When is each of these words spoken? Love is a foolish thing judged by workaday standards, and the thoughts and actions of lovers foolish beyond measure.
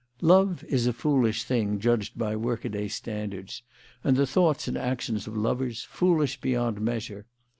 Love 0.23 0.63
is 0.63 0.87
a 0.87 0.93
foolish 0.93 1.43
thing 1.43 1.77
judged 1.79 2.17
by 2.17 2.35
workaday 2.35 2.87
standards, 2.87 3.61
and 4.03 4.17
the 4.17 4.25
thoughts 4.25 4.67
and 4.67 4.75
actions 4.75 5.27
of 5.27 5.37
lovers 5.37 5.83
foolish 5.83 6.41
beyond 6.41 6.81
measure. 6.81 7.27